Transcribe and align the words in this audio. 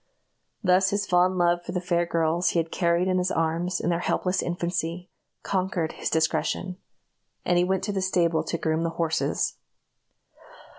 Thus 0.63 0.89
his 0.89 1.05
fond 1.05 1.37
love 1.37 1.63
for 1.63 1.73
the 1.73 1.79
fair 1.79 2.07
girls 2.07 2.49
he 2.49 2.59
had 2.59 2.71
carried 2.71 3.07
in 3.07 3.19
his 3.19 3.29
arms 3.29 3.79
in 3.79 3.91
their 3.91 3.99
helpless 3.99 4.41
infancy, 4.41 5.11
conquered 5.43 5.91
his 5.91 6.09
discretion; 6.09 6.77
and 7.45 7.59
he 7.59 7.63
went 7.63 7.83
to 7.83 7.91
the 7.91 8.01
stable 8.01 8.43
to 8.45 8.57
groom 8.57 8.81
the 8.81 8.89
horses. 8.97 9.57